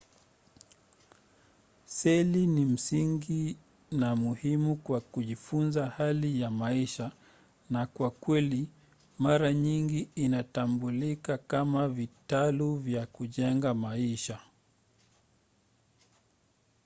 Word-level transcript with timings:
seli 1.85 2.45
ni 2.47 2.65
msingi 2.65 3.57
na 3.91 4.15
muhimu 4.15 4.75
kwa 4.75 5.01
kujifunza 5.01 5.85
hali 5.85 6.41
ya 6.41 6.51
maisha 6.51 7.11
na 7.69 7.85
kwa 7.85 8.11
kweli 8.11 8.67
mara 9.19 9.53
nyingi 9.53 10.09
inatambulika 10.15 11.37
kama 11.37 11.87
vitalu 11.89 12.75
vya 12.75 13.05
kujenga 13.05 13.73
maisha 13.73 14.39